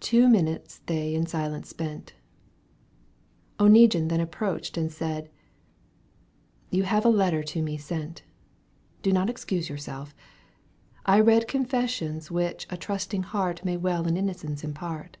Two 0.00 0.28
minutes 0.28 0.80
they 0.86 1.14
in 1.14 1.26
silence 1.26 1.68
spent, 1.68 2.14
Oneguine 3.60 4.08
then 4.08 4.18
approached 4.18 4.76
and 4.76 4.90
said:" 4.90 5.30
You 6.72 6.82
have 6.82 7.04
a 7.04 7.08
letter 7.08 7.44
to 7.44 7.62
me 7.62 7.76
sent. 7.76 8.22
Do 9.02 9.12
not 9.12 9.30
excuse 9.30 9.68
yourself. 9.68 10.12
I 11.06 11.20
read 11.20 11.46
Confessions 11.46 12.32
which 12.32 12.66
a 12.68 12.76
trusting 12.76 13.22
heart 13.22 13.64
May 13.64 13.76
well 13.76 14.08
in 14.08 14.16
innocence 14.16 14.64
impart. 14.64 15.18